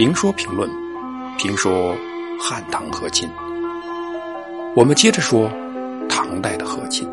[0.00, 0.66] 评说评论，
[1.36, 1.94] 评说
[2.40, 3.28] 汉唐和亲。
[4.74, 5.46] 我们接着说
[6.08, 7.06] 唐代的和亲。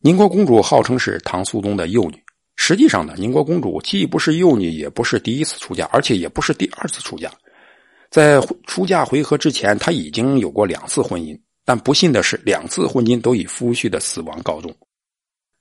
[0.00, 2.16] 宁国公主号称是唐肃宗的幼女，
[2.56, 7.30] 实际上呢，宁国公主既不是幼女，也不是第一次出嫁，而且也不是第二次出嫁。
[8.08, 11.38] 在出嫁回纥之前，她已经有过两次婚姻。
[11.64, 14.70] 但不幸的是，两次婚姻都以夫婿的死亡告终。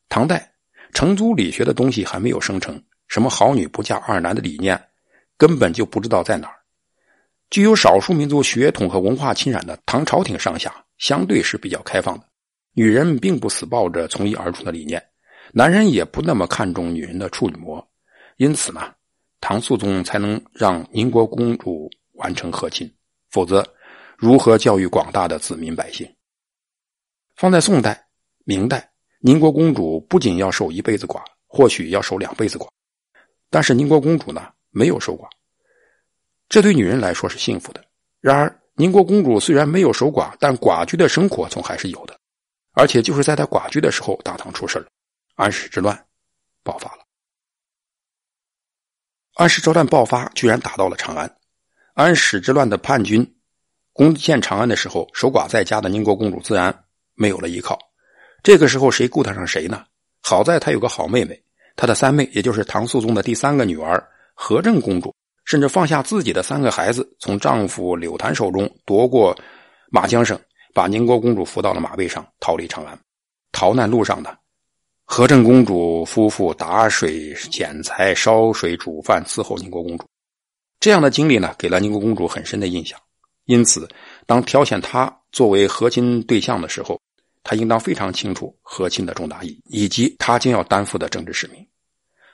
[0.10, 0.54] 唐代
[0.94, 4.80] 承租理学的东西还没有生成，什么“好女不嫁二男”的理念
[5.38, 6.56] 根本就不知道在哪儿。
[7.50, 12.26] 具有少数民族血统和文化侵染的唐朝廷上下相对是比较开放的，
[12.74, 15.02] 女人并不死抱着从一而终的理念，
[15.54, 17.88] 男人也不那么看重女人的处女膜，
[18.36, 18.94] 因此呢，
[19.40, 22.94] 唐肃宗才能让宁国公主完成和亲，
[23.32, 23.66] 否则。
[24.24, 26.10] 如何教育广大的子民百姓？
[27.36, 28.08] 放在宋代、
[28.46, 32.66] 明代，宁国公主不仅要守一辈子寡，或许要守两辈子寡。
[33.50, 35.28] 但是宁国公主呢，没有守寡，
[36.48, 37.84] 这对女人来说是幸福的。
[38.22, 42.18] 然而，宁国公主虽然没有守寡，但寡居的生活总还是有的。
[42.72, 44.88] 而且，就是在她寡居的时候，大唐出事了，
[45.36, 46.06] 安史之乱
[46.64, 47.04] 爆发了。
[49.34, 51.38] 安史之乱爆发，居然打到了长安。
[51.94, 53.30] 安史之乱的叛军。
[53.94, 56.76] 攻陷长安的时候，守寡在家的宁国公主自然
[57.14, 57.78] 没有了依靠。
[58.42, 59.86] 这个时候，谁顾得上谁呢？
[60.22, 61.40] 好在她有个好妹妹，
[61.76, 65.14] 她的三妹，也就是唐肃宗的第三个女儿和正公主，
[65.46, 69.38] 甚至放下自己的三个孩子，从丈夫柳檀手中夺过
[69.92, 70.40] 马缰绳，
[70.74, 73.00] 把宁国公主扶到了马背上，逃离长安。
[73.52, 74.36] 逃难路上呢，
[75.06, 80.06] 和正公主夫妇打水捡柴、烧水煮饭伺候宁国公主，
[80.80, 83.00] 这样的经历呢，给了宁国公主很深的印象。
[83.46, 83.90] 因此，
[84.26, 87.00] 当挑选他作为和亲对象的时候，
[87.44, 91.68] 他应当非常清楚和亲的重大意义，以及他将要担负的政治使命，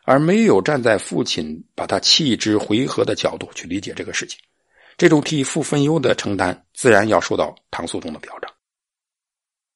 [0.03, 4.39] 而没有站在父亲把他弃之回纥的角度去理解这个事情。
[4.97, 8.51] 这种替父分忧的承担，自然要受到唐肃宗的表彰。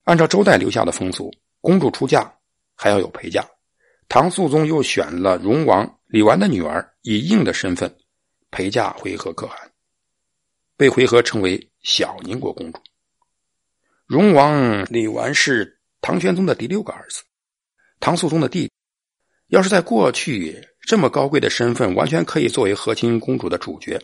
[0.03, 2.31] 按照周代留下的风俗，公主出嫁
[2.75, 3.43] 还要有陪嫁，
[4.07, 7.95] 唐肃宗又选了荣王李纨的女儿，以应的身份
[8.51, 9.57] 陪嫁回纥可汗。
[10.75, 12.79] 被回纥称为小宁国公主。
[14.05, 17.23] 荣王李纨是唐玄宗的第六个儿子，
[17.99, 18.71] 唐肃宗的弟弟。
[19.47, 24.01] 要是在过去，这么高贵的身份完全可以作为和亲公主的主角，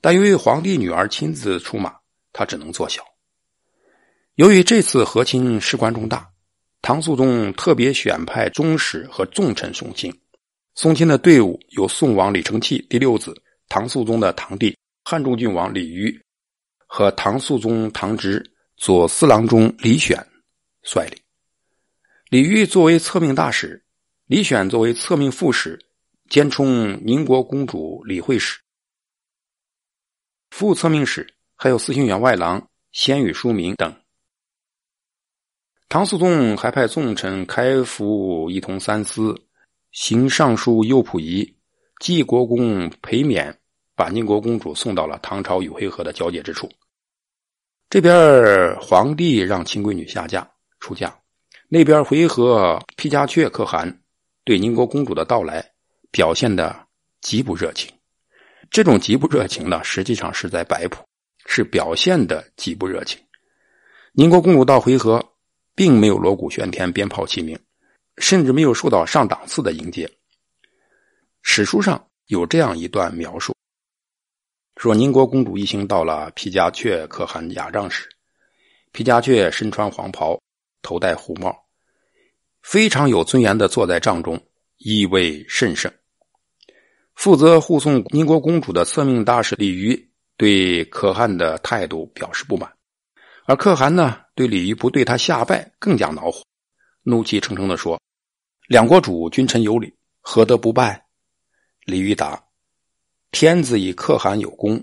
[0.00, 1.94] 但由于皇帝女儿亲自出马，
[2.32, 3.02] 他只能做小。
[4.34, 6.28] 由于这次和亲事关重大，
[6.82, 10.12] 唐肃宗特别选派宗室和重臣送亲。
[10.74, 13.34] 送亲的队伍由宋王李承器第六子，
[13.68, 14.76] 唐肃宗的堂弟。
[15.08, 16.20] 汉中郡王李煜
[16.84, 18.44] 和唐肃宗堂侄
[18.76, 20.18] 左司郎中李选
[20.82, 21.16] 率领。
[22.28, 23.84] 李煜作为策命大使，
[24.26, 25.78] 李选作为策命副使，
[26.28, 28.58] 兼充宁国公主理会使。
[30.50, 31.24] 副策命使
[31.54, 33.94] 还有司行员外郎鲜与书明等。
[35.88, 39.40] 唐肃宗还派重臣开府一同三司、
[39.92, 41.56] 行尚书右仆仪、
[42.00, 43.56] 济国公裴冕。
[43.96, 46.70] 把宁国公主送到了唐朝与回纥的交界之处。
[47.88, 50.48] 这边皇帝让亲闺女下嫁
[50.80, 51.18] 出嫁，
[51.68, 54.02] 那边回纥皮加阙可汗
[54.44, 55.64] 对宁国公主的到来
[56.10, 56.86] 表现的
[57.20, 57.90] 极不热情。
[58.70, 61.02] 这种极不热情呢，实际上是在摆谱，
[61.46, 63.18] 是表现的极不热情。
[64.12, 65.24] 宁国公主到回纥，
[65.74, 67.58] 并没有锣鼓喧天、鞭炮齐鸣，
[68.18, 70.10] 甚至没有受到上档次的迎接。
[71.42, 73.54] 史书上有这样一段描述。
[74.76, 78.06] 说宁国公主一行到了皮加雀可汗雅帐时，
[78.92, 80.38] 皮加雀身穿黄袍，
[80.82, 81.56] 头戴虎帽，
[82.60, 84.38] 非常有尊严的坐在帐中，
[84.76, 85.90] 意味甚盛。
[87.14, 92.70] 负责护送宁国公主的策命大使李煜对可汗的态度表示不满，
[93.46, 96.42] 而可汗呢，对李煜不对他下拜更加恼火，
[97.02, 97.98] 怒气冲冲的说
[98.68, 101.06] ：“两国主君臣有礼，何得不拜？”
[101.86, 102.45] 李煜答。
[103.38, 104.82] 天子以可汗有功，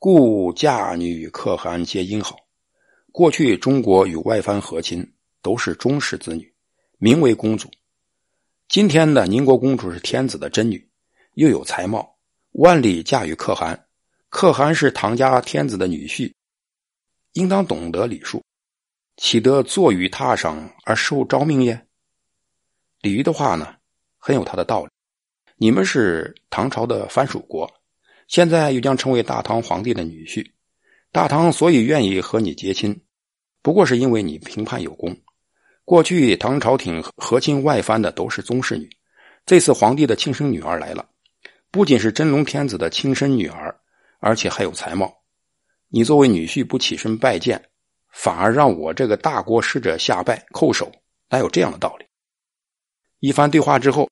[0.00, 2.34] 故嫁女与可汗皆应好。
[3.12, 6.52] 过去中国与外藩和亲都是宗室子女，
[6.98, 7.70] 名为公主。
[8.66, 10.90] 今天的宁国公主是天子的真女，
[11.34, 12.16] 又有才貌，
[12.54, 13.86] 万里嫁与可汗。
[14.28, 16.32] 可汗是唐家天子的女婿，
[17.34, 18.42] 应当懂得礼数，
[19.18, 21.80] 岂得坐于榻上而受诏命也？
[23.02, 23.76] 李煜的话呢，
[24.18, 24.90] 很有他的道理。
[25.56, 27.72] 你们是唐朝的藩属国。
[28.34, 30.44] 现在又将成为大唐皇帝的女婿，
[31.12, 33.00] 大唐所以愿意和你结亲，
[33.62, 35.16] 不过是因为你评判有功。
[35.84, 38.90] 过去唐朝廷和亲外藩的都是宗室女，
[39.46, 41.08] 这次皇帝的亲生女儿来了，
[41.70, 43.72] 不仅是真龙天子的亲生女儿，
[44.18, 45.14] 而且还有才貌。
[45.86, 47.64] 你作为女婿不起身拜见，
[48.10, 50.90] 反而让我这个大国使者下拜叩首，
[51.30, 52.06] 哪有这样的道理？
[53.20, 54.10] 一番对话之后，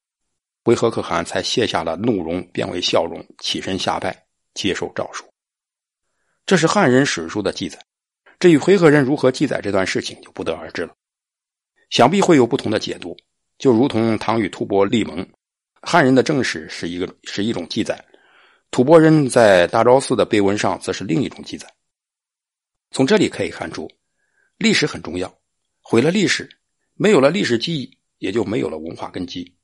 [0.65, 4.25] 回纥可汗才卸下了怒容，变为笑容，起身下拜，
[4.55, 5.25] 接受诏书。
[6.47, 7.79] 这是汉人史书的记载。
[8.39, 10.95] 至于回纥人如何记载这段事情，就不得而知了。
[11.91, 13.17] 想必会有不同的解读，
[13.59, 15.29] 就如同唐与吐蕃立盟，
[15.81, 18.05] 汉人的正史是一个是一种记载，
[18.71, 21.69] 吐蕃人在大昭寺的碑文上则是另一种记载。
[22.91, 23.91] 从这里可以看出，
[24.59, 25.33] 历史很重要，
[25.81, 26.49] 毁了历史，
[26.95, 29.55] 没有了历史记忆，也就没有了文化根基。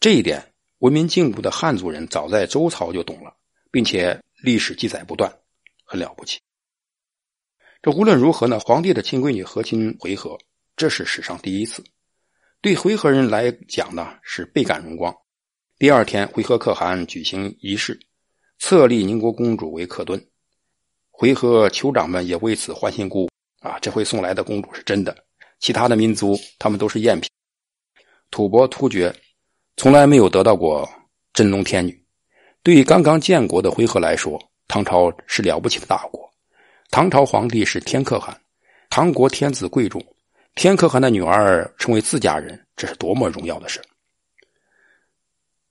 [0.00, 3.34] 这一点，文明进步的汉族人早在周朝就懂了，
[3.72, 5.40] 并且历史记载不断，
[5.84, 6.38] 很了不起。
[7.82, 10.38] 这无论如何呢，皇帝的亲闺女和亲回纥。
[10.76, 11.82] 这是史上第一次，
[12.60, 15.12] 对回纥人来讲呢是倍感荣光。
[15.76, 17.98] 第二天，回纥可汗举行仪式，
[18.60, 20.24] 册立宁国公主为客敦，
[21.10, 23.28] 回纥酋长们也为此欢欣鼓舞。
[23.58, 25.24] 啊，这回送来的公主是真的，
[25.58, 27.28] 其他的民族他们都是赝品。
[28.30, 29.12] 吐蕃突厥
[29.78, 30.90] 从来没有得到过
[31.32, 31.96] 真龙天女。
[32.64, 34.36] 对于刚刚建国的回纥来说，
[34.66, 36.28] 唐朝是了不起的大国，
[36.90, 38.36] 唐朝皇帝是天可汗，
[38.90, 40.04] 唐国天子贵重。
[40.56, 43.80] 天可汗的女儿成为自家人，这是多么荣耀的事！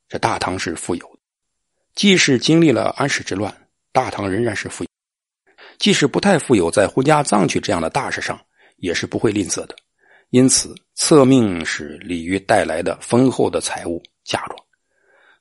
[0.07, 1.19] 这大唐是富有的，
[1.93, 3.53] 即使经历了安史之乱，
[3.91, 4.89] 大唐仍然是富有。
[5.79, 8.39] 即使不太富有，在婚嫁葬娶这样的大事上，
[8.77, 9.75] 也是不会吝啬的。
[10.29, 14.59] 因此，册命是李煜带来的丰厚的财物嫁妆。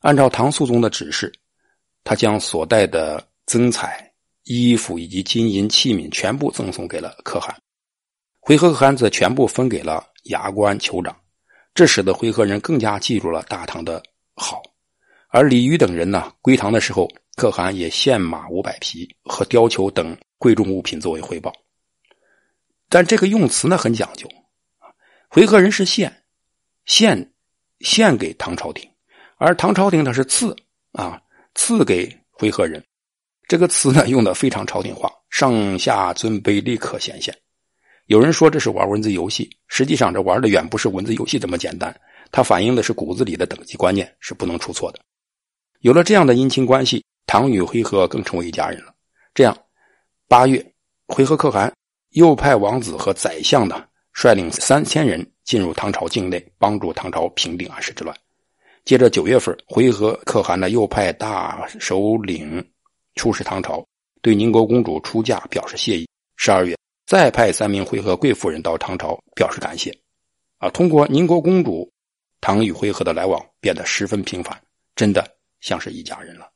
[0.01, 1.33] 按照唐肃宗的指示，
[2.05, 4.13] 他将所带的增彩、
[4.45, 7.55] 衣服以及金银器皿全部赠送给了可汗。
[8.39, 11.17] 回纥可汗则全部分给了牙关酋长，
[11.75, 14.01] 这使得回纥人更加记住了大唐的
[14.37, 14.63] 好。
[15.31, 21.53] 而李煜等人呢，归唐的时候，可汗也献马五百匹和貂裘等贵重物品作为回报。
[22.89, 24.29] 但这个用词呢很讲究，
[25.37, 26.23] 回纥人是献，
[26.87, 27.31] 献
[27.81, 28.91] 献给唐朝廷，
[29.37, 30.57] 而唐朝廷它是赐
[30.93, 31.21] 啊，
[31.55, 32.83] 赐给回纥人。
[33.47, 37.37] 这个词呢用的非常朝廷化，上下尊卑立刻显现。
[38.07, 41.95] 有人说这是玩文字游戏，实际上这玩的远不是文字游戏这么简单，
[42.33, 45.01] 它反映的是骨子里的等级观念，是不能出错的。
[45.81, 48.95] 有了这样的姻亲关系，唐与回纥更成为一家人了。
[49.35, 49.55] 这样，
[50.29, 50.65] 八月，
[51.09, 51.71] 回纥可汗
[52.13, 53.85] 又派王子和宰相呢，
[54.17, 58.17] 率领三千人进入唐朝境内，帮助唐朝平定安史之乱。
[58.83, 62.67] 接着九月份，回纥可汗呢又派大首领
[63.17, 63.87] 出使唐朝，
[64.23, 66.09] 对宁国公主出嫁表示谢意。
[66.37, 66.75] 十二月。
[67.05, 69.97] 再派三名回纥贵妇人到唐朝表示感谢，
[70.57, 71.89] 啊，通过宁国公主，
[72.41, 74.61] 唐与回纥的来往变得十分频繁，
[74.97, 75.25] 真的
[75.61, 76.51] 像是一家人了。